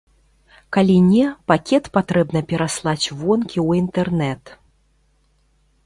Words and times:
Калі 0.77 0.95
не, 1.09 1.25
пакет 1.51 1.83
патрэбна 1.99 2.43
пераслаць 2.55 3.11
вонкі 3.21 3.55
ў 3.67 3.69
інтэрнэт. 3.85 4.43